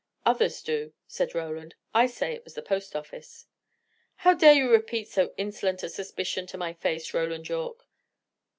"Others 0.25 0.63
do," 0.63 0.93
said 1.05 1.35
Roland. 1.35 1.75
"I 1.93 2.07
say 2.07 2.33
it 2.33 2.43
was 2.43 2.55
the 2.55 2.63
post 2.63 2.95
office." 2.95 3.45
"How 4.15 4.33
dare 4.33 4.53
you 4.53 4.67
repeat 4.71 5.09
so 5.09 5.31
insolent 5.37 5.83
a 5.83 5.89
suspicion 5.89 6.47
to 6.47 6.57
my 6.57 6.73
face, 6.73 7.13
Roland 7.13 7.47
Yorke?" 7.47 7.85